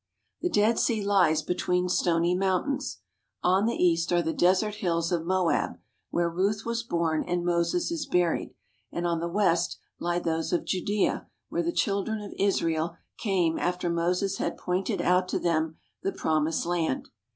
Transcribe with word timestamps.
The 0.41 0.49
Dead 0.49 0.79
Sea 0.79 1.03
lies 1.05 1.43
between 1.43 1.87
stony 1.87 2.33
mountains. 2.35 3.01
On 3.43 3.67
the 3.67 3.75
east 3.75 4.11
are 4.11 4.23
the 4.23 4.33
desert 4.33 4.73
hills 4.77 5.11
of 5.11 5.27
Moab, 5.27 5.77
where 6.09 6.27
Ruth 6.27 6.65
was 6.65 6.81
born 6.81 7.23
and 7.23 7.45
Moses 7.45 7.91
is 7.91 8.07
buried, 8.07 8.55
and 8.91 9.05
on 9.05 9.19
the 9.19 9.27
west 9.29 9.77
lie 9.99 10.17
those 10.17 10.51
of 10.53 10.65
Judea 10.65 11.27
where 11.49 11.61
the 11.61 11.71
children 11.71 12.19
of 12.19 12.33
Israel 12.39 12.95
came 13.19 13.59
after 13.59 13.91
Moses 13.91 14.37
had 14.39 14.57
pointed 14.57 15.03
out 15.03 15.27
to 15.27 15.37
them 15.39 15.77
the 16.01 16.11
Promised 16.11 16.65
Land. 16.65 17.09